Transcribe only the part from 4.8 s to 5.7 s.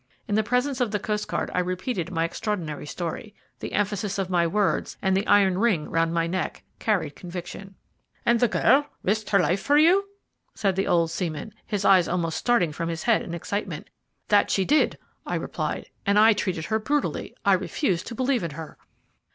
and the iron